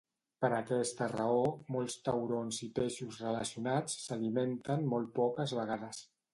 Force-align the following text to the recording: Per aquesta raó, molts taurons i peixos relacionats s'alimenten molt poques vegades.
Per 0.43 0.49
aquesta 0.59 1.09
raó, 1.11 1.43
molts 1.75 1.97
taurons 2.07 2.63
i 2.69 2.71
peixos 2.81 3.21
relacionats 3.27 4.01
s'alimenten 4.07 4.91
molt 4.95 5.17
poques 5.23 5.59
vegades. 5.63 6.05